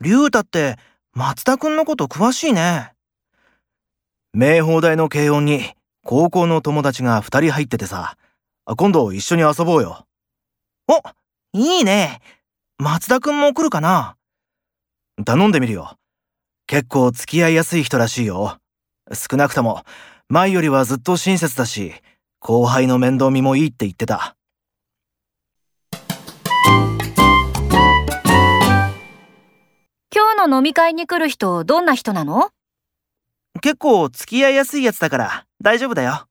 [0.00, 0.76] 竜太って
[1.14, 2.92] 松田くんのこと詳しいね。
[4.34, 5.62] 名宝大の慶音に
[6.04, 8.16] 高校の友達が二人入っててさ、
[8.66, 10.06] 今度一緒に遊ぼうよ。
[10.88, 11.00] お、
[11.58, 12.20] いいね。
[12.78, 14.16] 松田くんも来るかな？
[15.24, 15.96] 頼んでみるよ。
[16.66, 18.58] 結構付き合いやすい人らしいよ。
[19.14, 19.82] 少なくとも
[20.28, 21.94] 前よりはずっと親切だし、
[22.38, 24.35] 後輩の面倒見もいいって言ってた。
[30.38, 32.50] 今日の飲み会に来る人、どんな人なの？
[33.62, 36.26] 結構付き合いやすいやつだから大丈夫だよ。